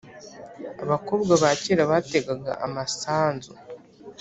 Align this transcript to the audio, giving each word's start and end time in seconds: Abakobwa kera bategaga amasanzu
Abakobwa 0.83 1.33
kera 1.61 1.83
bategaga 1.91 2.51
amasanzu 2.65 3.51